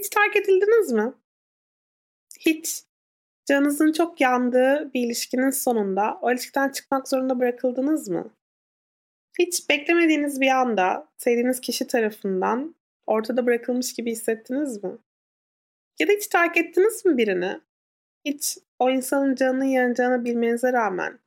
[0.00, 1.12] Hiç terk edildiniz mi?
[2.38, 2.82] Hiç
[3.46, 8.30] canınızın çok yandığı bir ilişkinin sonunda o ilişkiden çıkmak zorunda bırakıldınız mı?
[9.38, 12.74] Hiç beklemediğiniz bir anda sevdiğiniz kişi tarafından
[13.06, 14.90] ortada bırakılmış gibi hissettiniz mi?
[15.98, 17.60] Ya da hiç terk ettiniz mi birini?
[18.24, 21.18] Hiç o insanın canının yanacağını bilmenize rağmen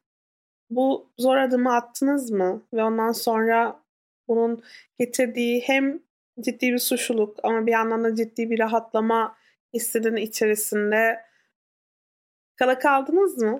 [0.69, 2.63] bu zor adımı attınız mı?
[2.73, 3.83] Ve ondan sonra
[4.27, 4.63] bunun
[4.99, 5.99] getirdiği hem
[6.41, 9.35] ciddi bir suçluluk ama bir yandan da ciddi bir rahatlama
[9.73, 11.21] hissinin içerisinde
[12.55, 13.59] kala kaldınız mı?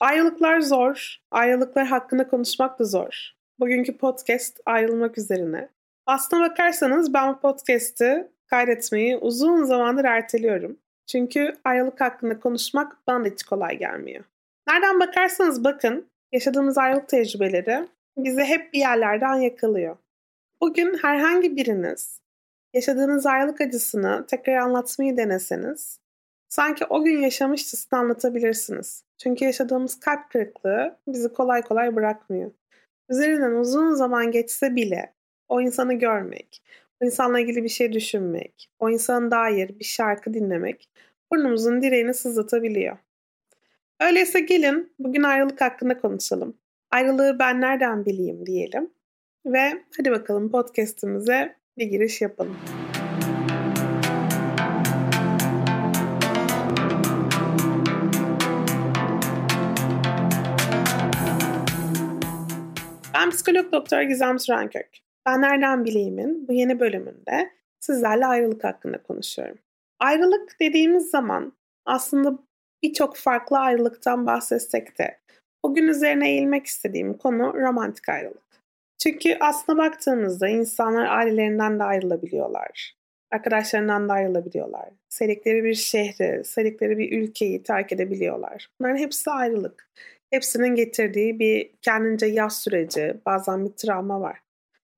[0.00, 1.16] Ayrılıklar zor.
[1.30, 3.32] Ayrılıklar hakkında konuşmak da zor.
[3.60, 5.68] Bugünkü podcast ayrılmak üzerine.
[6.06, 10.78] Aslına bakarsanız ben bu podcast'i kaydetmeyi uzun zamandır erteliyorum.
[11.06, 14.24] Çünkü ayrılık hakkında konuşmak bana da hiç kolay gelmiyor.
[14.68, 19.96] Nereden bakarsanız bakın yaşadığımız ayrılık tecrübeleri bizi hep bir yerlerden yakalıyor.
[20.62, 22.20] Bugün herhangi biriniz
[22.74, 26.00] yaşadığınız ayrılık acısını tekrar anlatmayı deneseniz
[26.48, 29.04] sanki o gün yaşamışçasına anlatabilirsiniz.
[29.18, 32.50] Çünkü yaşadığımız kalp kırıklığı bizi kolay kolay bırakmıyor.
[33.10, 35.14] Üzerinden uzun zaman geçse bile
[35.48, 36.62] o insanı görmek,
[37.00, 40.88] o insanla ilgili bir şey düşünmek, o insana dair bir şarkı dinlemek
[41.32, 42.96] burnumuzun direğini sızlatabiliyor.
[44.00, 46.56] Öyleyse gelin bugün ayrılık hakkında konuşalım.
[46.90, 48.90] Ayrılığı ben nereden bileyim diyelim.
[49.46, 52.56] Ve hadi bakalım podcast'imize bir giriş yapalım.
[63.14, 64.88] Ben psikolog doktor Gizem Sürenkök.
[65.26, 69.58] Ben Nereden Bileyim'in bu yeni bölümünde sizlerle ayrılık hakkında konuşuyorum.
[70.00, 71.52] Ayrılık dediğimiz zaman
[71.84, 72.38] aslında
[72.82, 75.18] birçok farklı ayrılıktan bahsetsek de
[75.64, 78.41] bugün üzerine eğilmek istediğim konu romantik ayrılık.
[79.02, 82.94] Çünkü aslına baktığımızda insanlar ailelerinden de ayrılabiliyorlar.
[83.32, 84.88] Arkadaşlarından da ayrılabiliyorlar.
[85.08, 88.68] Sevdikleri bir şehri, sevdikleri bir ülkeyi terk edebiliyorlar.
[88.80, 89.90] Bunların hepsi ayrılık.
[90.30, 94.38] Hepsinin getirdiği bir kendince yaz süreci, bazen bir travma var.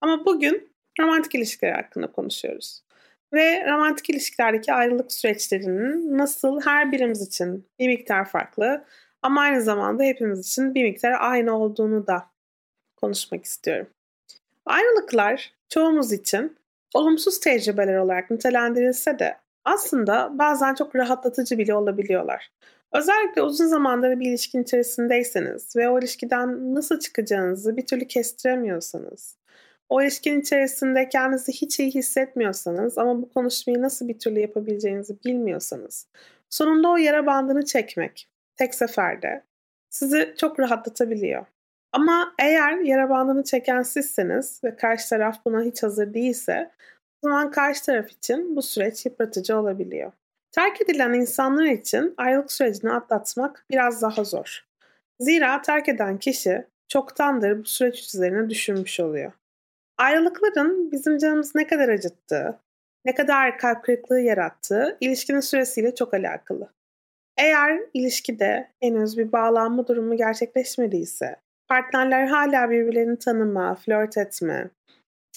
[0.00, 2.84] Ama bugün romantik ilişkiler hakkında konuşuyoruz.
[3.32, 8.84] Ve romantik ilişkilerdeki ayrılık süreçlerinin nasıl her birimiz için bir miktar farklı
[9.22, 12.34] ama aynı zamanda hepimiz için bir miktar aynı olduğunu da
[12.96, 13.93] konuşmak istiyorum.
[14.66, 16.56] Ayrılıklar çoğumuz için
[16.94, 22.52] olumsuz tecrübeler olarak nitelendirilse de aslında bazen çok rahatlatıcı bile olabiliyorlar.
[22.92, 29.36] Özellikle uzun zamandır bir ilişkin içerisindeyseniz ve o ilişkiden nasıl çıkacağınızı bir türlü kestiremiyorsanız,
[29.88, 36.06] o ilişkin içerisinde kendinizi hiç iyi hissetmiyorsanız ama bu konuşmayı nasıl bir türlü yapabileceğinizi bilmiyorsanız,
[36.50, 39.42] sonunda o yara bandını çekmek tek seferde
[39.90, 41.46] sizi çok rahatlatabiliyor.
[41.94, 46.70] Ama eğer yara bandını çeken sizseniz ve karşı taraf buna hiç hazır değilse
[47.22, 50.12] o zaman karşı taraf için bu süreç yıpratıcı olabiliyor.
[50.52, 54.64] Terk edilen insanlar için ayrılık sürecini atlatmak biraz daha zor.
[55.20, 59.32] Zira terk eden kişi çoktandır bu süreç üzerine düşünmüş oluyor.
[59.98, 62.58] Ayrılıkların bizim canımızı ne kadar acıttığı,
[63.04, 66.72] ne kadar kalp kırıklığı yarattığı ilişkinin süresiyle çok alakalı.
[67.36, 74.70] Eğer ilişkide henüz bir bağlanma durumu gerçekleşmediyse, partnerler hala birbirlerini tanıma, flört etme,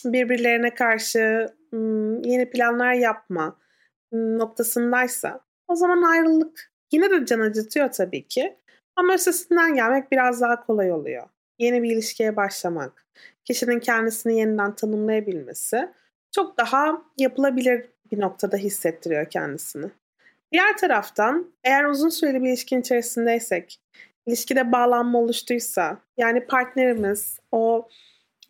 [0.05, 1.47] birbirlerine karşı
[2.23, 3.55] yeni planlar yapma
[4.11, 8.57] noktasındaysa o zaman ayrılık yine de can acıtıyor tabii ki
[8.95, 11.27] ama üstesinden gelmek biraz daha kolay oluyor.
[11.59, 13.05] Yeni bir ilişkiye başlamak,
[13.45, 15.89] kişinin kendisini yeniden tanımlayabilmesi
[16.31, 19.91] çok daha yapılabilir bir noktada hissettiriyor kendisini.
[20.51, 23.79] Diğer taraftan eğer uzun süreli bir ilişkin içerisindeysek,
[24.27, 27.89] ilişkide bağlanma oluştuysa, yani partnerimiz o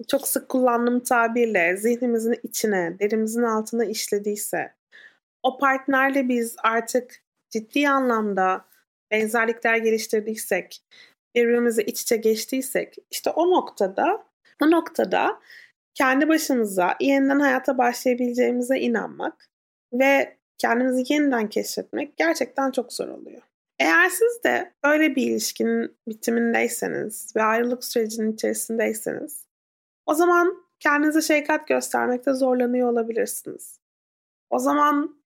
[0.07, 4.73] çok sık kullandığım tabirle zihnimizin içine, derimizin altına işlediyse,
[5.43, 7.15] o partnerle biz artık
[7.49, 8.65] ciddi anlamda
[9.11, 10.83] benzerlikler geliştirdiysek,
[11.35, 14.23] birbirimize iç içe geçtiysek, işte o noktada
[14.63, 15.39] o noktada
[15.94, 19.50] kendi başımıza yeniden hayata başlayabileceğimize inanmak
[19.94, 23.41] ve kendimizi yeniden keşfetmek gerçekten çok zor oluyor.
[23.79, 29.47] Eğer siz de öyle bir ilişkinin bitimindeyseniz ve ayrılık sürecinin içerisindeyseniz
[30.07, 33.79] o zaman kendinize şefkat göstermekte zorlanıyor olabilirsiniz.
[34.50, 35.24] O zaman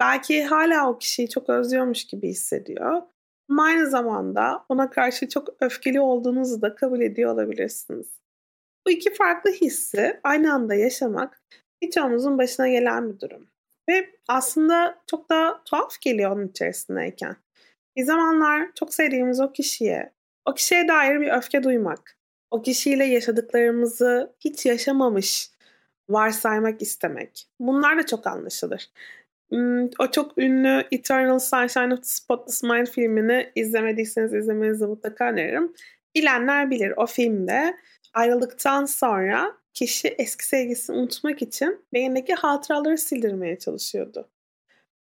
[0.00, 3.02] belki hala o kişiyi çok özlüyormuş gibi hissediyor.
[3.50, 8.06] Ama aynı zamanda ona karşı çok öfkeli olduğunuzu da kabul ediyor olabilirsiniz.
[8.86, 11.42] Bu iki farklı hissi aynı anda yaşamak
[11.82, 13.50] birçoğumuzun başına gelen bir durum.
[13.88, 17.36] Ve aslında çok da tuhaf geliyor onun içerisindeyken.
[17.98, 20.12] Bir zamanlar çok sevdiğimiz o kişiye,
[20.44, 22.16] o kişiye dair bir öfke duymak,
[22.50, 25.50] o kişiyle yaşadıklarımızı hiç yaşamamış
[26.08, 27.46] varsaymak istemek.
[27.60, 28.90] Bunlar da çok anlaşılır.
[29.50, 35.72] hmm, o çok ünlü Eternal Sunshine of the Spotless Mind filmini izlemediyseniz izlemenizi mutlaka öneririm.
[36.14, 37.76] Bilenler bilir o filmde
[38.14, 44.28] ayrıldıktan sonra kişi eski sevgisini unutmak için beyindeki hatıraları sildirmeye çalışıyordu.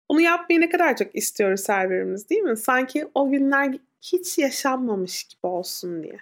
[0.10, 2.58] Bunu yapmayı ne kadar çok istiyoruz her birimiz değil mi?
[2.58, 6.18] Sanki o günler hiç yaşanmamış gibi olsun diye.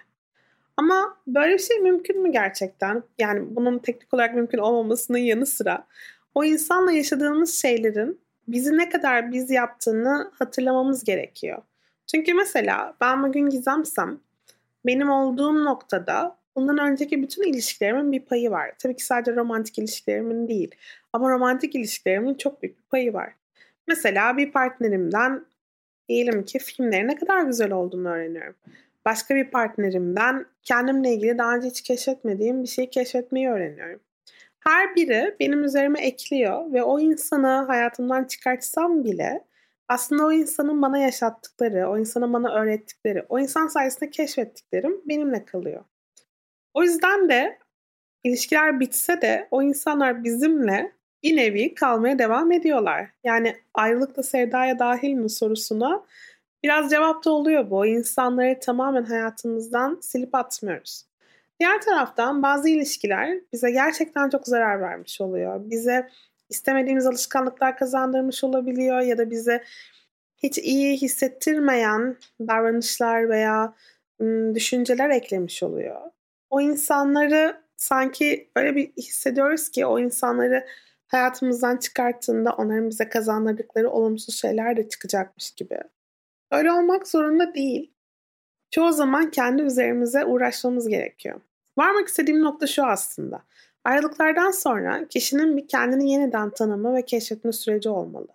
[0.76, 3.02] Ama böyle bir şey mümkün mü gerçekten?
[3.18, 5.86] Yani bunun teknik olarak mümkün olmamasının yanı sıra
[6.34, 11.62] o insanla yaşadığımız şeylerin bizi ne kadar biz yaptığını hatırlamamız gerekiyor.
[12.06, 14.20] Çünkü mesela ben bugün gizemsem
[14.86, 18.72] benim olduğum noktada bundan önceki bütün ilişkilerimin bir payı var.
[18.78, 20.74] Tabii ki sadece romantik ilişkilerimin değil.
[21.12, 23.32] Ama romantik ilişkilerimin çok büyük bir payı var.
[23.88, 25.46] Mesela bir partnerimden
[26.08, 28.56] diyelim ki filmlerin ne kadar güzel olduğunu öğreniyorum.
[29.04, 34.00] Başka bir partnerimden kendimle ilgili daha önce hiç keşfetmediğim bir şeyi keşfetmeyi öğreniyorum.
[34.60, 39.44] Her biri benim üzerime ekliyor ve o insanı hayatımdan çıkartsam bile
[39.88, 45.84] aslında o insanın bana yaşattıkları, o insanın bana öğrettikleri, o insan sayesinde keşfettiklerim benimle kalıyor.
[46.74, 47.58] O yüzden de
[48.24, 50.92] ilişkiler bitse de o insanlar bizimle
[51.22, 53.10] bir nevi kalmaya devam ediyorlar.
[53.24, 56.04] Yani ayrılık da sevdaya dahil mi sorusuna
[56.62, 57.86] biraz cevap da oluyor bu.
[57.86, 61.04] İnsanları tamamen hayatımızdan silip atmıyoruz.
[61.60, 65.70] Diğer taraftan bazı ilişkiler bize gerçekten çok zarar vermiş oluyor.
[65.70, 66.08] Bize
[66.48, 69.62] istemediğimiz alışkanlıklar kazandırmış olabiliyor ya da bize
[70.42, 73.74] hiç iyi hissettirmeyen davranışlar veya
[74.54, 76.00] düşünceler eklemiş oluyor.
[76.50, 80.66] O insanları sanki öyle bir hissediyoruz ki o insanları
[81.08, 85.78] hayatımızdan çıkarttığında onların bize kazandırdıkları olumsuz şeyler de çıkacakmış gibi.
[86.50, 87.92] Öyle olmak zorunda değil.
[88.70, 91.40] Çoğu zaman kendi üzerimize uğraşmamız gerekiyor.
[91.78, 93.42] Varmak istediğim nokta şu aslında.
[93.84, 98.28] Ayrılıklardan sonra kişinin bir kendini yeniden tanıma ve keşfetme süreci olmalı.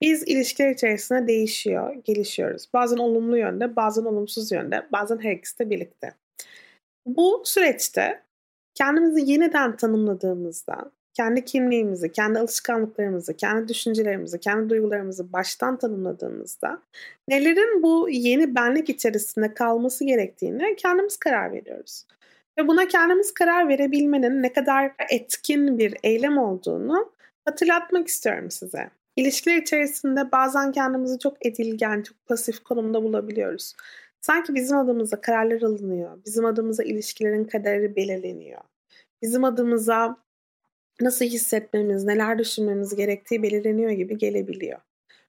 [0.00, 2.68] Biz ilişkiler içerisinde değişiyor, gelişiyoruz.
[2.72, 6.14] Bazen olumlu yönde, bazen olumsuz yönde, bazen her ikisi de birlikte.
[7.06, 8.22] Bu süreçte
[8.74, 16.82] kendimizi yeniden tanımladığımızda, kendi kimliğimizi, kendi alışkanlıklarımızı, kendi düşüncelerimizi, kendi duygularımızı baştan tanımladığımızda
[17.28, 22.04] nelerin bu yeni benlik içerisinde kalması gerektiğini kendimiz karar veriyoruz.
[22.58, 27.12] Ve buna kendimiz karar verebilmenin ne kadar etkin bir eylem olduğunu
[27.44, 28.90] hatırlatmak istiyorum size.
[29.16, 33.74] İlişkiler içerisinde bazen kendimizi çok edilgen, çok pasif konumda bulabiliyoruz.
[34.20, 36.18] Sanki bizim adımıza kararlar alınıyor.
[36.26, 38.60] Bizim adımıza ilişkilerin kaderi belirleniyor.
[39.22, 40.23] Bizim adımıza
[41.00, 44.78] nasıl hissetmemiz, neler düşünmemiz gerektiği belirleniyor gibi gelebiliyor.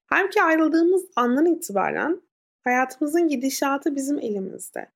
[0.05, 2.21] Halbuki ayrıldığımız andan itibaren
[2.63, 4.87] hayatımızın gidişatı bizim elimizde.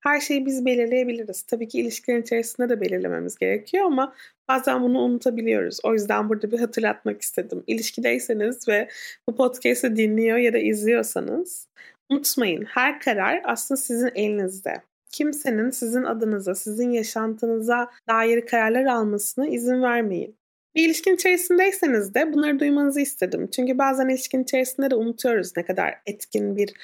[0.00, 1.42] Her şeyi biz belirleyebiliriz.
[1.42, 4.14] Tabii ki ilişkilerin içerisinde de belirlememiz gerekiyor ama
[4.48, 5.78] bazen bunu unutabiliyoruz.
[5.82, 7.64] O yüzden burada bir hatırlatmak istedim.
[7.66, 8.88] İlişkideyseniz ve
[9.28, 11.68] bu podcast'ı dinliyor ya da izliyorsanız
[12.10, 14.82] unutmayın her karar aslında sizin elinizde
[15.14, 20.36] kimsenin sizin adınıza, sizin yaşantınıza dair kararlar almasına izin vermeyin.
[20.74, 23.48] Bir ilişkin içerisindeyseniz de bunları duymanızı istedim.
[23.50, 26.74] Çünkü bazen ilişkin içerisinde de unutuyoruz ne kadar etkin bir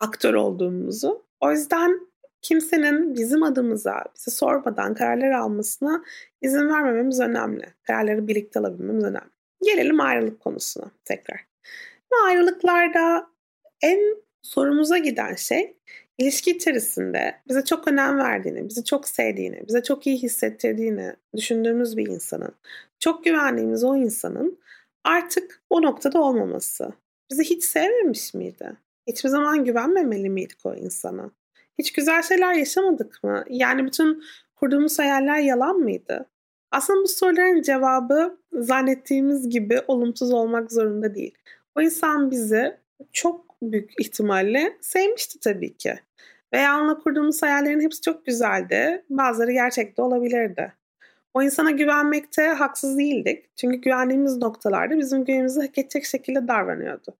[0.00, 1.26] aktör olduğumuzu.
[1.40, 2.00] O yüzden
[2.42, 6.04] kimsenin bizim adımıza, bize sormadan kararlar almasına
[6.42, 7.64] izin vermememiz önemli.
[7.82, 9.30] Kararları birlikte alabilmemiz önemli.
[9.62, 11.46] Gelelim ayrılık konusuna tekrar.
[12.26, 13.26] Ayrılıklarda
[13.82, 14.00] en
[14.42, 15.76] sorumuza giden şey
[16.18, 22.06] ilişki içerisinde bize çok önem verdiğini, bizi çok sevdiğini, bize çok iyi hissettirdiğini düşündüğümüz bir
[22.06, 22.52] insanın,
[22.98, 24.58] çok güvendiğimiz o insanın
[25.04, 26.92] artık o noktada olmaması.
[27.30, 28.72] Bizi hiç sevmemiş miydi?
[29.06, 31.30] Hiçbir zaman güvenmemeli miydik o insana?
[31.78, 33.44] Hiç güzel şeyler yaşamadık mı?
[33.48, 34.22] Yani bütün
[34.56, 36.26] kurduğumuz hayaller yalan mıydı?
[36.70, 41.34] Aslında bu soruların cevabı zannettiğimiz gibi olumsuz olmak zorunda değil.
[41.74, 42.76] O insan bizi
[43.12, 45.94] çok büyük ihtimalle sevmişti tabii ki.
[46.52, 49.04] Veya onunla kurduğumuz hayallerin hepsi çok güzeldi.
[49.10, 50.72] Bazıları gerçekte olabilirdi.
[51.34, 53.56] O insana güvenmekte haksız değildik.
[53.56, 57.16] Çünkü güvendiğimiz noktalarda bizim güvenimizi hak edecek şekilde davranıyordu.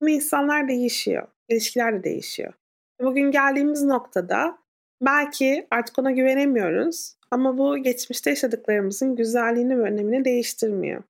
[0.00, 1.28] Ama insanlar değişiyor.
[1.48, 2.52] İlişkiler de değişiyor.
[3.00, 4.58] Bugün geldiğimiz noktada
[5.00, 7.14] belki artık ona güvenemiyoruz.
[7.30, 11.02] Ama bu geçmişte yaşadıklarımızın güzelliğini ve önemini değiştirmiyor.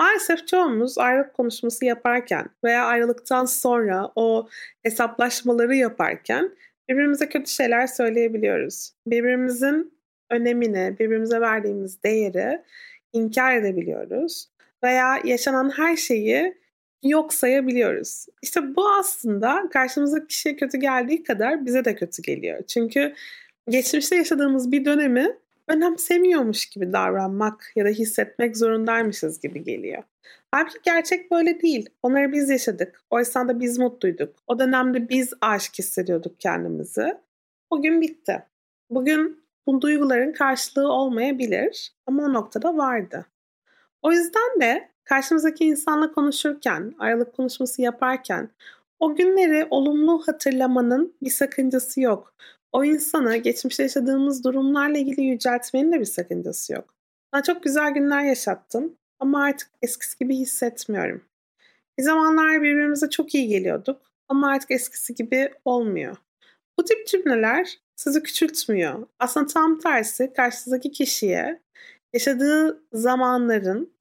[0.00, 4.48] Maalesef çoğumuz ayrılık konuşması yaparken veya ayrılıktan sonra o
[4.82, 6.50] hesaplaşmaları yaparken
[6.88, 8.92] birbirimize kötü şeyler söyleyebiliyoruz.
[9.06, 9.94] Birbirimizin
[10.30, 12.62] önemini, birbirimize verdiğimiz değeri
[13.12, 14.48] inkar edebiliyoruz
[14.84, 16.54] veya yaşanan her şeyi
[17.02, 18.26] yok sayabiliyoruz.
[18.42, 22.62] İşte bu aslında karşımıza kişiye kötü geldiği kadar bize de kötü geliyor.
[22.62, 23.14] Çünkü
[23.68, 25.36] geçmişte yaşadığımız bir dönemi
[25.70, 30.02] önemsemiyormuş gibi davranmak ya da hissetmek zorundaymışız gibi geliyor.
[30.50, 31.90] Halbuki gerçek böyle değil.
[32.02, 33.02] Onları biz yaşadık.
[33.10, 34.36] O esnada biz mutluyduk.
[34.46, 37.14] O dönemde biz aşk hissediyorduk kendimizi.
[37.70, 38.42] Bugün bitti.
[38.90, 43.26] Bugün bu duyguların karşılığı olmayabilir ama o noktada vardı.
[44.02, 48.48] O yüzden de karşımızdaki insanla konuşurken, ayrılık konuşması yaparken
[49.00, 52.34] o günleri olumlu hatırlamanın bir sakıncası yok.
[52.72, 56.94] O insanı geçmişte yaşadığımız durumlarla ilgili yüceltmenin de bir sakıncası yok.
[57.32, 61.24] Bana çok güzel günler yaşattın ama artık eskisi gibi hissetmiyorum.
[61.98, 66.16] Bir zamanlar birbirimize çok iyi geliyorduk ama artık eskisi gibi olmuyor.
[66.78, 69.06] Bu tip cümleler sizi küçültmüyor.
[69.18, 71.60] Aslında tam tersi karşınızdaki kişiye
[72.12, 73.92] yaşadığı zamanların,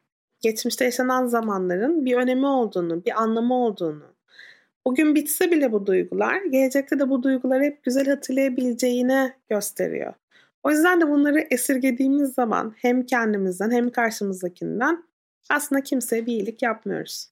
[0.42, 4.16] geçmişte yaşanan zamanların bir önemi olduğunu, bir anlamı olduğunu,
[4.86, 10.14] bugün bitse bile bu duygular, gelecekte de bu duyguları hep güzel hatırlayabileceğini gösteriyor.
[10.64, 15.04] O yüzden de bunları esirgediğimiz zaman hem kendimizden hem karşımızdakinden
[15.50, 17.30] aslında kimseye bir iyilik yapmıyoruz.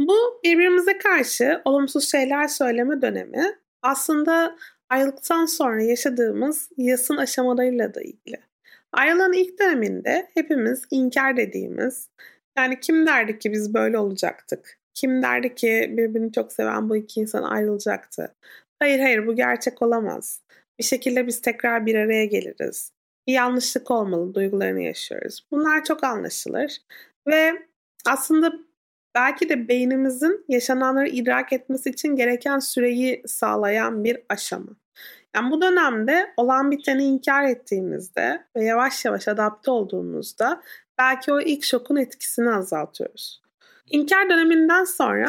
[0.00, 3.44] Bu birbirimize karşı olumsuz şeyler söyleme dönemi
[3.82, 4.56] aslında
[4.90, 8.40] ayrılıktan sonra yaşadığımız yasın aşamalarıyla da ilgili.
[8.92, 12.08] Ayrılığın ilk döneminde hepimiz inkar dediğimiz,
[12.58, 14.77] yani kim derdi ki biz böyle olacaktık?
[15.00, 18.34] Kim derdi ki birbirini çok seven bu iki insan ayrılacaktı?
[18.78, 20.42] Hayır hayır bu gerçek olamaz.
[20.78, 22.92] Bir şekilde biz tekrar bir araya geliriz.
[23.26, 25.46] Bir yanlışlık olmalı duygularını yaşıyoruz.
[25.50, 26.78] Bunlar çok anlaşılır.
[27.28, 27.52] Ve
[28.06, 28.52] aslında
[29.14, 34.76] belki de beynimizin yaşananları idrak etmesi için gereken süreyi sağlayan bir aşama.
[35.36, 40.62] Yani bu dönemde olan biteni inkar ettiğimizde ve yavaş yavaş adapte olduğumuzda
[40.98, 43.47] belki o ilk şokun etkisini azaltıyoruz.
[43.90, 45.28] İnkar döneminden sonra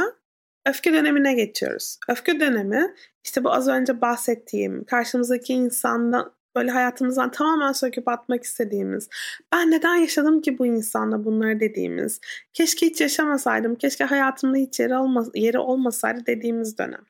[0.65, 1.97] öfke dönemine geçiyoruz.
[2.07, 9.09] Öfke dönemi işte bu az önce bahsettiğim karşımızdaki insandan böyle hayatımızdan tamamen söküp atmak istediğimiz,
[9.53, 12.19] ben neden yaşadım ki bu insanla bunları dediğimiz,
[12.53, 17.01] keşke hiç yaşamasaydım, keşke hayatımda hiç yeri, olma, yeri olmasaydı dediğimiz dönem.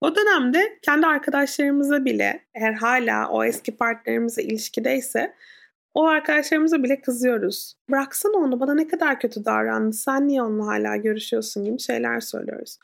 [0.00, 5.34] O dönemde kendi arkadaşlarımıza bile eğer hala o eski partnerimizle ilişkideyse
[5.94, 7.74] o arkadaşlarımıza bile kızıyoruz.
[7.90, 12.78] Bıraksana onu bana ne kadar kötü davrandı sen niye onunla hala görüşüyorsun gibi şeyler söylüyoruz.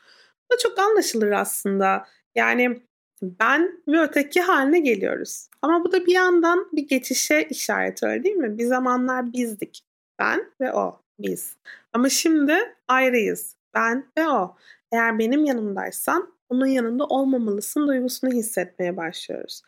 [0.49, 2.05] Bu da çok anlaşılır aslında.
[2.35, 2.81] Yani
[3.21, 5.47] ben ve öteki haline geliyoruz.
[5.61, 8.57] Ama bu da bir yandan bir geçişe işaret öyle değil mi?
[8.57, 9.85] Bir zamanlar bizdik.
[10.19, 11.01] Ben ve o.
[11.19, 11.55] Biz.
[11.93, 12.53] Ama şimdi
[12.87, 13.55] ayrıyız.
[13.73, 14.55] Ben ve o.
[14.91, 19.61] Eğer benim yanımdaysan onun yanında olmamalısın duygusunu hissetmeye başlıyoruz.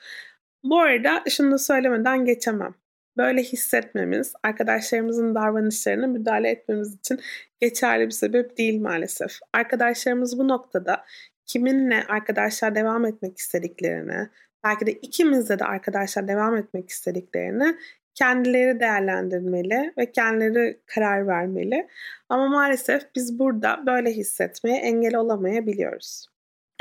[0.64, 2.74] Bu arada şunu da söylemeden geçemem.
[3.22, 7.20] Böyle hissetmemiz arkadaşlarımızın davranışlarına müdahale etmemiz için
[7.60, 9.40] geçerli bir sebep değil maalesef.
[9.54, 11.06] Arkadaşlarımız bu noktada
[11.46, 14.30] kiminle arkadaşlar devam etmek istediklerini,
[14.64, 17.78] belki de ikimizle de arkadaşlar devam etmek istediklerini
[18.16, 21.88] kendileri değerlendirmeli ve kendileri karar vermeli.
[22.30, 26.28] Ama maalesef biz burada böyle hissetmeye engel olamayabiliyoruz.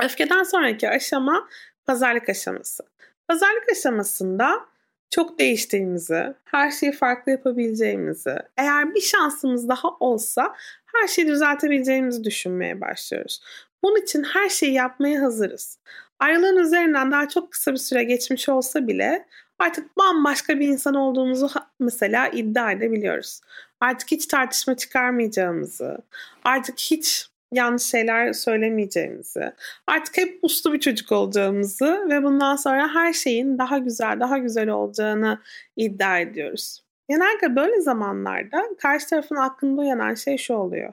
[0.02, 1.48] Öfkeden sonraki aşama
[1.86, 2.84] pazarlık aşaması.
[3.28, 4.69] Pazarlık aşamasında
[5.10, 10.54] çok değiştiğimizi, her şeyi farklı yapabileceğimizi, eğer bir şansımız daha olsa
[10.86, 13.42] her şeyi düzeltebileceğimizi düşünmeye başlıyoruz.
[13.82, 15.78] Bunun için her şeyi yapmaya hazırız.
[16.18, 19.26] Ayrılığın üzerinden daha çok kısa bir süre geçmiş olsa bile
[19.58, 21.50] artık bambaşka bir insan olduğumuzu
[21.80, 23.40] mesela iddia edebiliyoruz.
[23.80, 25.98] Artık hiç tartışma çıkarmayacağımızı,
[26.44, 29.52] artık hiç yanlış şeyler söylemeyeceğimizi,
[29.86, 34.68] artık hep uslu bir çocuk olacağımızı ve bundan sonra her şeyin daha güzel, daha güzel
[34.68, 35.40] olacağını
[35.76, 36.84] iddia ediyoruz.
[37.08, 40.92] Genelde böyle zamanlarda karşı tarafın aklında uyanan şey şu oluyor.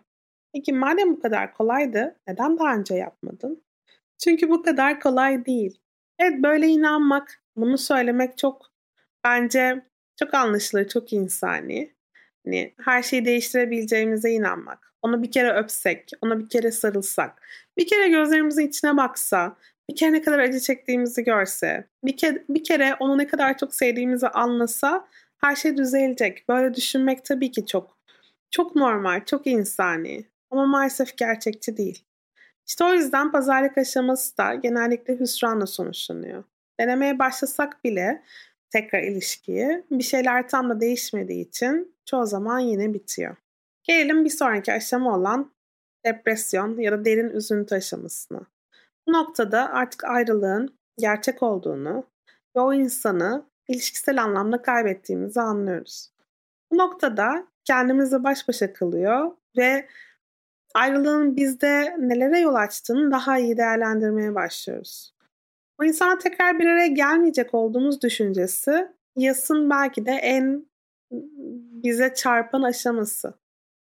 [0.53, 3.63] Peki madem bu kadar kolaydı neden daha önce yapmadın?
[4.23, 5.79] Çünkü bu kadar kolay değil.
[6.19, 8.71] Evet böyle inanmak, bunu söylemek çok
[9.23, 9.85] bence
[10.19, 11.93] çok anlaşılır, çok insani.
[12.45, 14.86] Hani her şeyi değiştirebileceğimize inanmak.
[15.01, 17.41] Onu bir kere öpsek, ona bir kere sarılsak,
[17.77, 19.55] bir kere gözlerimizin içine baksa,
[19.89, 23.75] bir kere ne kadar acı çektiğimizi görse, bir kere, bir kere onu ne kadar çok
[23.75, 26.49] sevdiğimizi anlasa her şey düzelecek.
[26.49, 27.97] Böyle düşünmek tabii ki çok
[28.51, 30.25] çok normal, çok insani.
[30.51, 32.03] Ama maalesef gerçekçi değil.
[32.67, 36.43] İşte o yüzden pazarlık aşaması da genellikle hüsranla sonuçlanıyor.
[36.79, 38.23] Denemeye başlasak bile
[38.69, 43.35] tekrar ilişkiyi bir şeyler tam da değişmediği için çoğu zaman yine bitiyor.
[43.87, 45.51] Gelelim bir sonraki aşama olan
[46.05, 48.41] depresyon ya da derin üzüntü aşamasına.
[49.07, 52.03] Bu noktada artık ayrılığın gerçek olduğunu
[52.55, 56.11] ve o insanı ilişkisel anlamda kaybettiğimizi anlıyoruz.
[56.71, 59.87] Bu noktada kendimizle baş başa kalıyor ve
[60.75, 65.13] ayrılığın bizde nelere yol açtığını daha iyi değerlendirmeye başlıyoruz.
[65.81, 70.65] O insana tekrar bir araya gelmeyecek olduğumuz düşüncesi yasın belki de en
[71.83, 73.33] bize çarpan aşaması.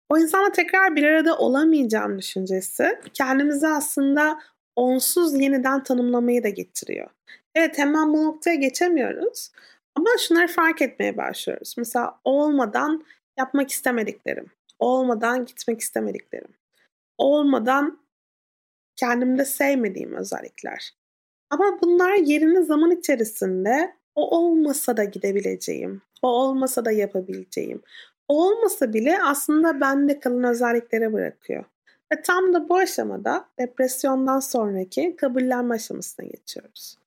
[0.09, 4.39] O insanla tekrar bir arada olamayacağım düşüncesi kendimizi aslında
[4.77, 7.11] onsuz yeniden tanımlamayı da getiriyor.
[7.55, 9.51] Evet hemen bu noktaya geçemiyoruz
[9.95, 11.75] ama şunları fark etmeye başlıyoruz.
[11.79, 13.05] Mesela olmadan
[13.39, 16.55] yapmak istemediklerim, olmadan gitmek istemediklerim,
[17.19, 18.05] olmadan
[18.97, 20.91] kendimde sevmediğim özellikler.
[21.51, 27.83] Ama bunlar yerini zaman içerisinde o olmasa da gidebileceğim, o olmasa da yapabileceğim,
[28.29, 31.65] olmasa bile aslında bende kalan özelliklere bırakıyor.
[32.13, 36.99] Ve tam da bu aşamada depresyondan sonraki kabullenme aşamasına geçiyoruz.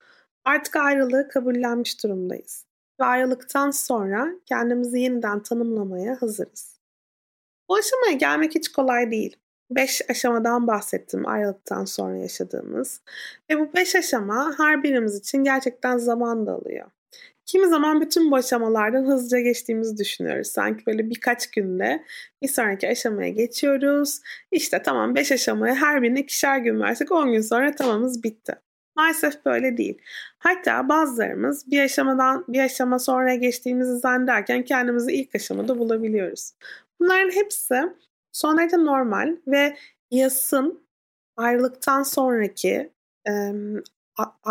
[0.46, 2.66] Artık ayrılığı kabullenmiş durumdayız.
[3.00, 6.80] Ve ayrılıktan sonra kendimizi yeniden tanımlamaya hazırız.
[7.70, 9.36] Bu aşamaya gelmek hiç kolay değil.
[9.72, 13.02] Beş aşamadan bahsettim ayrılıktan sonra yaşadığımız.
[13.50, 16.92] Ve bu beş aşama her birimiz için gerçekten zaman da alıyor.
[17.48, 20.48] Kimi zaman bütün bu aşamalardan hızlıca geçtiğimizi düşünüyoruz.
[20.48, 22.04] Sanki böyle birkaç günde
[22.42, 24.20] bir sonraki aşamaya geçiyoruz.
[24.52, 28.56] İşte tamam 5 aşamaya her birine ikişer gün versek 10 gün sonra tamamız bitti.
[28.96, 30.02] Maalesef böyle değil.
[30.40, 36.52] Hatta bazılarımız bir aşamadan bir aşama sonra geçtiğimizi zannederken kendimizi ilk aşamada bulabiliyoruz.
[37.00, 37.76] Bunların hepsi
[38.32, 39.78] son derece normal ve
[40.12, 40.84] yasın
[41.38, 42.92] ayrılıktan sonraki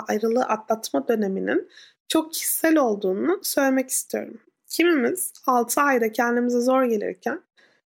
[0.09, 1.69] ayrılığı atlatma döneminin
[2.09, 4.41] çok kişisel olduğunu söylemek istiyorum.
[4.69, 7.43] Kimimiz 6 ayda kendimize zor gelirken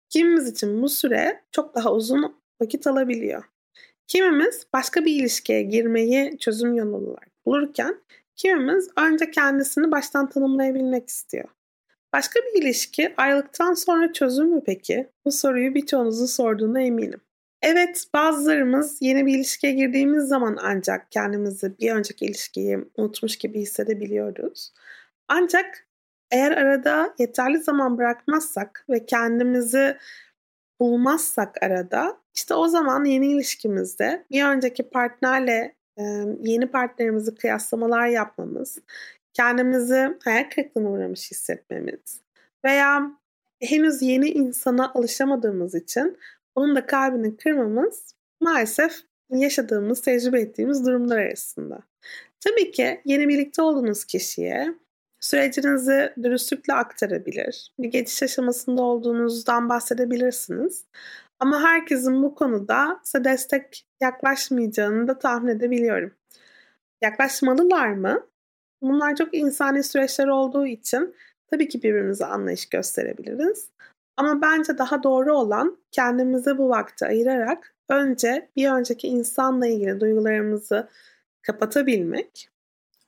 [0.10, 3.44] kimimiz için bu süre çok daha uzun vakit alabiliyor.
[4.08, 8.02] Kimimiz başka bir ilişkiye girmeyi çözüm yolu olarak bulurken
[8.36, 11.50] kimimiz önce kendisini baştan tanımlayabilmek istiyor.
[12.14, 15.10] Başka bir ilişki ayrılıktan sonra çözüm mü peki?
[15.26, 17.22] Bu soruyu birçoğunuzun sorduğuna eminim.
[17.62, 24.74] Evet bazılarımız yeni bir ilişkiye girdiğimiz zaman ancak kendimizi bir önceki ilişkiyi unutmuş gibi hissedebiliyoruz.
[25.28, 25.88] Ancak
[26.32, 29.98] eğer arada yeterli zaman bırakmazsak ve kendimizi
[30.80, 35.76] bulmazsak arada işte o zaman yeni ilişkimizde bir önceki partnerle
[36.42, 38.78] yeni partnerimizi kıyaslamalar yapmamız,
[39.34, 42.22] kendimizi hayal kırıklığına uğramış hissetmemiz
[42.66, 43.12] veya
[43.62, 46.18] henüz yeni insana alışamadığımız için
[46.56, 48.94] onun da kalbini kırmamız maalesef
[49.30, 51.80] yaşadığımız, tecrübe ettiğimiz durumlar arasında.
[52.40, 54.76] Tabii ki yeni birlikte olduğunuz kişiye
[55.20, 57.74] sürecinizi dürüstlükle aktarabilir.
[57.80, 60.86] Bir geçiş aşamasında olduğunuzdan bahsedebilirsiniz.
[61.40, 66.14] Ama herkesin bu konuda size destek yaklaşmayacağını da tahmin edebiliyorum.
[67.02, 68.28] Yaklaşmalılar mı?
[68.82, 71.16] Bunlar çok insani süreçler olduğu için
[71.48, 73.70] tabii ki birbirimize anlayış gösterebiliriz.
[74.18, 80.90] Ama bence daha doğru olan kendimize bu vakti ayırarak önce bir önceki insanla ilgili duygularımızı
[81.42, 82.50] kapatabilmek,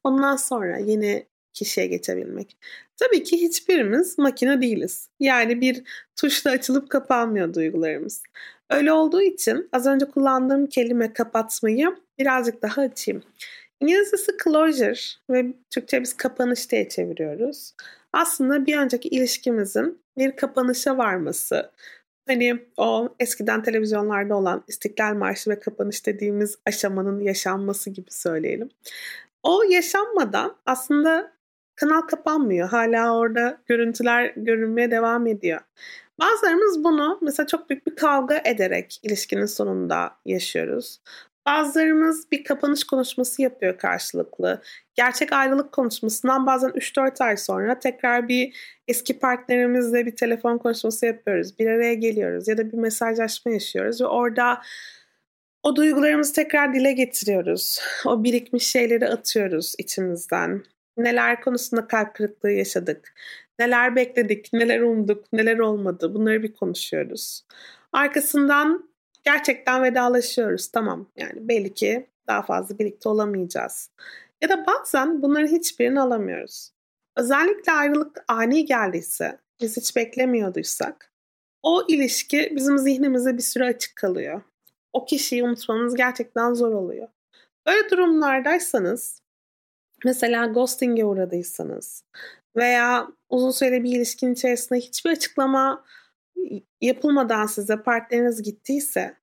[0.03, 2.57] ondan sonra yeni kişiye geçebilmek.
[2.97, 5.09] Tabii ki hiçbirimiz makine değiliz.
[5.19, 5.83] Yani bir
[6.15, 8.23] tuşla açılıp kapanmıyor duygularımız.
[8.69, 13.23] Öyle olduğu için az önce kullandığım kelime kapatmayı birazcık daha açayım.
[13.79, 14.93] İngilizcesi closure
[15.29, 17.73] ve Türkçe biz kapanış diye çeviriyoruz.
[18.13, 21.71] Aslında bir önceki ilişkimizin bir kapanışa varması.
[22.28, 28.69] Hani o eskiden televizyonlarda olan İstiklal Marşı ve kapanış dediğimiz aşamanın yaşanması gibi söyleyelim.
[29.43, 31.34] O yaşanmadan aslında
[31.76, 32.69] kanal kapanmıyor.
[32.69, 35.60] Hala orada görüntüler görünmeye devam ediyor.
[36.19, 40.99] Bazılarımız bunu mesela çok büyük bir kavga ederek ilişkinin sonunda yaşıyoruz.
[41.45, 44.62] Bazılarımız bir kapanış konuşması yapıyor karşılıklı.
[44.95, 48.56] Gerçek ayrılık konuşmasından bazen 3-4 ay sonra tekrar bir
[48.88, 51.60] eski partnerimizle bir telefon konuşması yapıyoruz.
[51.60, 54.62] Bir araya geliyoruz ya da bir mesajlaşma yaşıyoruz ve orada
[55.63, 57.79] o duygularımızı tekrar dile getiriyoruz.
[58.06, 60.63] O birikmiş şeyleri atıyoruz içimizden.
[60.97, 63.13] Neler konusunda kalp kırıklığı yaşadık.
[63.60, 66.13] Neler bekledik, neler umduk, neler olmadı.
[66.13, 67.45] Bunları bir konuşuyoruz.
[67.93, 68.92] Arkasından
[69.23, 70.67] gerçekten vedalaşıyoruz.
[70.71, 73.89] Tamam yani belli ki daha fazla birlikte olamayacağız.
[74.41, 76.71] Ya da bazen bunların hiçbirini alamıyoruz.
[77.17, 81.13] Özellikle ayrılık ani geldiyse, biz hiç beklemiyorduysak,
[81.63, 84.41] o ilişki bizim zihnimize bir süre açık kalıyor.
[84.93, 87.07] O kişiyi unutmanız gerçekten zor oluyor.
[87.65, 89.21] Böyle durumlardaysanız,
[90.05, 92.03] mesela ghosting'e uğradıysanız
[92.55, 95.86] veya uzun süreli bir ilişkinin içerisinde hiçbir açıklama
[96.82, 99.17] yapılmadan size partneriniz gittiyse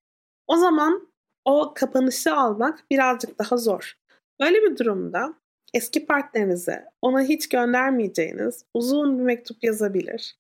[0.47, 1.09] o zaman
[1.45, 3.95] o kapanışı almak birazcık daha zor.
[4.41, 5.35] Böyle bir durumda
[5.75, 10.37] eski partnerinize ona hiç göndermeyeceğiniz uzun bir mektup yazabilir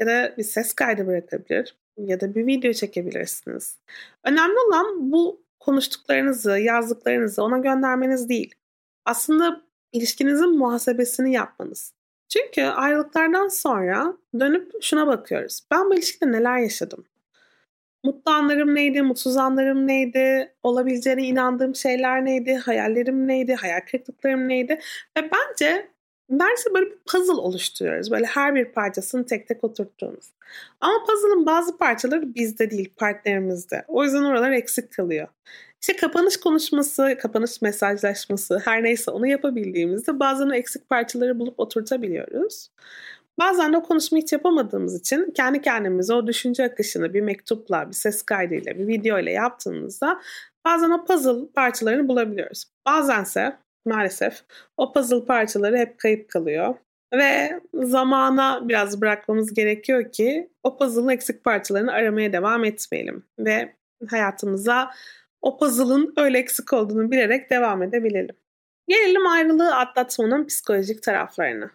[0.00, 3.78] ya da bir ses kaydı bırakabilir ya da bir video çekebilirsiniz.
[4.24, 8.54] Önemli olan bu konuştuklarınızı, yazdıklarınızı ona göndermeniz değil.
[9.04, 11.94] Aslında ilişkinizin muhasebesini yapmanız.
[12.32, 15.60] Çünkü ayrılıklardan sonra dönüp şuna bakıyoruz.
[15.70, 17.04] Ben bu ilişkide neler yaşadım?
[18.04, 24.80] Mutlu anlarım neydi, mutsuz anlarım neydi, olabileceğine inandığım şeyler neydi, hayallerim neydi, hayal kırıklıklarım neydi?
[25.18, 25.92] Ve bence
[26.30, 28.10] Derse böyle bir puzzle oluşturuyoruz.
[28.10, 30.32] Böyle her bir parçasını tek tek oturttuğumuz.
[30.80, 33.84] Ama puzzle'ın bazı parçaları bizde değil, partnerimizde.
[33.88, 35.28] O yüzden oralar eksik kalıyor.
[35.82, 42.68] İşte kapanış konuşması, kapanış mesajlaşması her neyse onu yapabildiğimizde bazen o eksik parçaları bulup oturtabiliyoruz.
[43.38, 47.94] Bazen de o konuşmayı hiç yapamadığımız için kendi kendimize o düşünce akışını bir mektupla, bir
[47.94, 50.20] ses kaydıyla, bir video ile yaptığımızda
[50.66, 52.64] bazen o puzzle parçalarını bulabiliyoruz.
[52.86, 54.42] Bazense maalesef
[54.76, 56.74] o puzzle parçaları hep kayıp kalıyor.
[57.14, 63.24] Ve zamana biraz bırakmamız gerekiyor ki o puzzle'ın eksik parçalarını aramaya devam etmeyelim.
[63.38, 63.74] Ve
[64.10, 64.90] hayatımıza
[65.42, 68.36] o puzzle'ın öyle eksik olduğunu bilerek devam edebilelim.
[68.88, 71.70] Gelelim ayrılığı atlatmanın psikolojik taraflarına.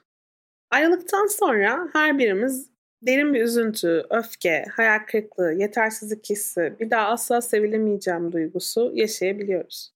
[0.71, 2.69] Ayrılıktan sonra her birimiz
[3.01, 9.93] derin bir üzüntü, öfke, hayal kırıklığı, yetersizlik hissi, bir daha asla sevilemeyeceğim duygusu yaşayabiliyoruz.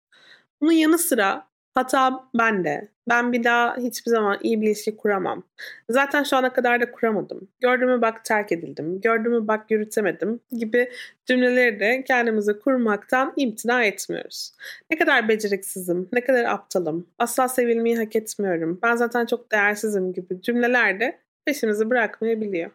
[0.61, 2.87] Bunun yanı sıra Hata bende.
[3.09, 5.43] Ben bir daha hiçbir zaman iyi bir ilişki kuramam.
[5.89, 7.47] Zaten şu ana kadar da kuramadım.
[7.59, 9.01] Gördüğümü bak terk edildim.
[9.01, 10.91] Gördüğümü bak yürütemedim gibi
[11.25, 14.53] cümleleri de kendimize kurmaktan imtina etmiyoruz.
[14.89, 20.41] Ne kadar beceriksizim, ne kadar aptalım, asla sevilmeyi hak etmiyorum, ben zaten çok değersizim gibi
[20.41, 22.71] cümleler de peşimizi bırakmayabiliyor.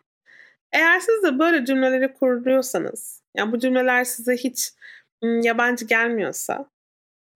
[0.72, 4.72] Eğer siz de böyle cümleleri kuruyorsanız, yani bu cümleler size hiç
[5.22, 6.66] yabancı gelmiyorsa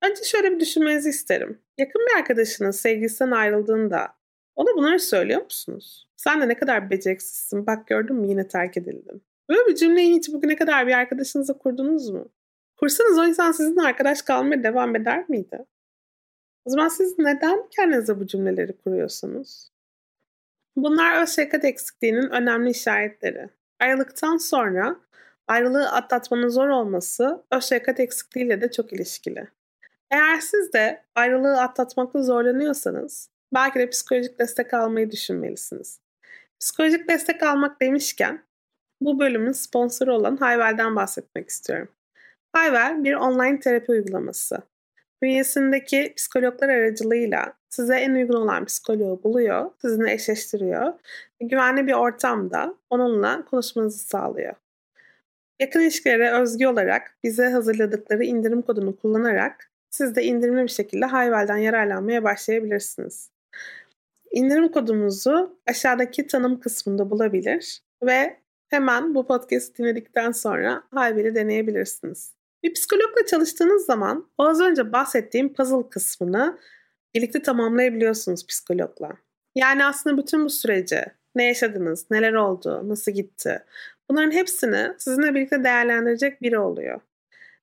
[0.02, 1.62] Önce şöyle bir düşünmenizi isterim.
[1.78, 4.08] Yakın bir arkadaşının sevgilisinden ayrıldığında
[4.56, 6.08] ona bunları söylüyor musunuz?
[6.16, 9.22] Sen de ne kadar beceriksizsin bak gördün mü yine terk edildin.
[9.48, 12.32] Böyle bir cümleyi hiç bugüne kadar bir arkadaşınıza kurdunuz mu?
[12.76, 15.66] Kursanız o insan sizinle arkadaş kalmaya devam eder miydi?
[16.64, 19.70] O zaman siz neden kendinize bu cümleleri kuruyorsunuz?
[20.76, 23.50] Bunlar öz şefkat eksikliğinin önemli işaretleri.
[23.80, 24.96] Ayrılıktan sonra
[25.46, 29.48] ayrılığı atlatmanın zor olması öz şefkat eksikliğiyle de çok ilişkili.
[30.10, 36.00] Eğer siz de ayrılığı atlatmakta zorlanıyorsanız belki de psikolojik destek almayı düşünmelisiniz.
[36.60, 38.42] Psikolojik destek almak demişken
[39.00, 41.88] bu bölümün sponsoru olan Hayvel'den bahsetmek istiyorum.
[42.52, 44.58] Hayvel bir online terapi uygulaması.
[45.22, 50.92] Bünyesindeki psikologlar aracılığıyla size en uygun olan psikoloğu buluyor, sizinle eşleştiriyor
[51.42, 54.54] ve güvenli bir ortamda onunla konuşmanızı sağlıyor.
[55.60, 61.56] Yakın ilişkilere özgü olarak bize hazırladıkları indirim kodunu kullanarak siz de indirimli bir şekilde Hayvel'den
[61.56, 63.30] yararlanmaya başlayabilirsiniz.
[64.30, 72.34] İndirim kodumuzu aşağıdaki tanım kısmında bulabilir ve hemen bu podcast dinledikten sonra Hayvel'i deneyebilirsiniz.
[72.62, 76.58] Bir psikologla çalıştığınız zaman o az önce bahsettiğim puzzle kısmını
[77.14, 79.12] birlikte tamamlayabiliyorsunuz psikologla.
[79.54, 83.62] Yani aslında bütün bu süreci ne yaşadınız, neler oldu, nasıl gitti
[84.10, 87.00] bunların hepsini sizinle birlikte değerlendirecek biri oluyor.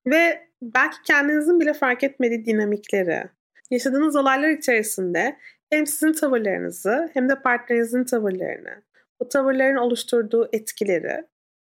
[0.05, 3.23] Ve belki kendinizin bile fark etmediği dinamikleri,
[3.71, 5.37] yaşadığınız olaylar içerisinde
[5.69, 8.81] hem sizin tavırlarınızı hem de partnerinizin tavırlarını,
[9.19, 11.25] bu tavırların oluşturduğu etkileri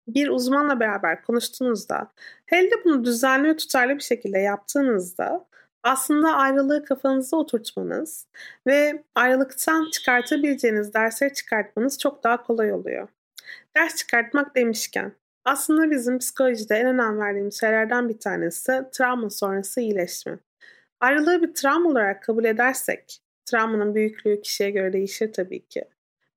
[0.08, 2.12] bir uzmanla beraber konuştuğunuzda,
[2.46, 5.46] hele de bunu düzenli ve tutarlı bir şekilde yaptığınızda
[5.82, 8.26] aslında ayrılığı kafanızda oturtmanız
[8.66, 13.08] ve ayrılıktan çıkartabileceğiniz dersleri çıkartmanız çok daha kolay oluyor.
[13.76, 15.12] Ders çıkartmak demişken
[15.48, 20.38] aslında bizim psikolojide en önem verdiğimiz şeylerden bir tanesi travma sonrası iyileşme.
[21.00, 25.84] Ayrılığı bir travma olarak kabul edersek, travmanın büyüklüğü kişiye göre değişir tabii ki.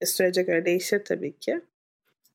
[0.02, 1.62] Ve sürece göre değişir tabii ki.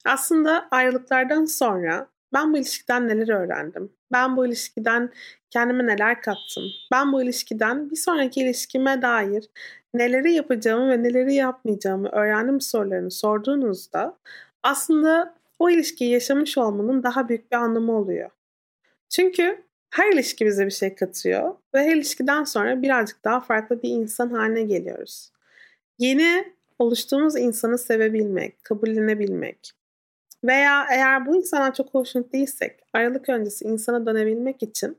[0.04, 3.92] Aslında ayrılıklardan sonra ben bu ilişkiden neler öğrendim?
[4.12, 5.12] Ben bu ilişkiden
[5.50, 6.64] kendime neler kattım?
[6.92, 9.50] Ben bu ilişkiden bir sonraki ilişkime dair
[9.94, 14.18] neleri yapacağımı ve neleri yapmayacağımı öğrendim sorularını sorduğunuzda
[14.62, 18.30] aslında o ilişkiyi yaşamış olmanın daha büyük bir anlamı oluyor.
[19.08, 23.88] Çünkü her ilişki bize bir şey katıyor ve her ilişkiden sonra birazcık daha farklı bir
[23.88, 25.32] insan haline geliyoruz.
[25.98, 29.72] Yeni oluştuğumuz insanı sevebilmek, kabullenebilmek
[30.44, 34.98] veya eğer bu insandan çok hoşnut değilsek ayrılık öncesi insana dönebilmek için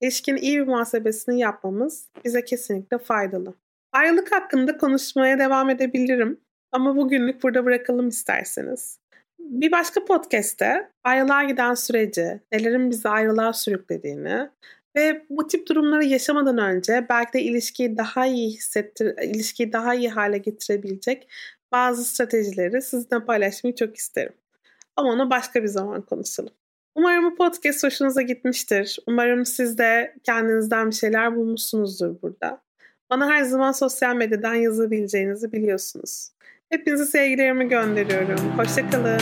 [0.00, 3.54] ilişkinin iyi bir muhasebesini yapmamız bize kesinlikle faydalı.
[3.92, 6.40] Ayrılık hakkında konuşmaya devam edebilirim
[6.72, 8.98] ama bugünlük burada bırakalım isterseniz.
[9.44, 14.50] Bir başka podcast'te ayrılığa giden süreci, nelerin bizi ayrılığa sürüklediğini
[14.96, 20.10] ve bu tip durumları yaşamadan önce belki de ilişkiyi daha iyi hissettir, ilişkiyi daha iyi
[20.10, 21.28] hale getirebilecek
[21.72, 24.32] bazı stratejileri sizinle paylaşmayı çok isterim.
[24.96, 26.54] Ama onu başka bir zaman konuşalım.
[26.94, 28.98] Umarım bu podcast hoşunuza gitmiştir.
[29.06, 32.62] Umarım siz de kendinizden bir şeyler bulmuşsunuzdur burada.
[33.10, 36.33] Bana her zaman sosyal medyadan yazabileceğinizi biliyorsunuz.
[36.70, 38.58] Hepinizi sevgilerimi gönderiyorum.
[38.58, 39.20] Hoşçakalın.